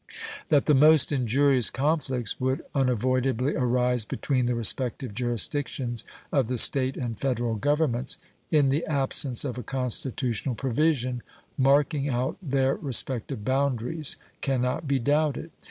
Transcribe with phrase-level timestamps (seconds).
[0.49, 6.97] That the most injurious conflicts would unavoidably arise between the respective jurisdictions of the State
[6.97, 8.17] and Federal Governments
[8.49, 11.21] in the absence of a constitutional provision
[11.55, 15.51] marking out their respective boundaries can not be doubted.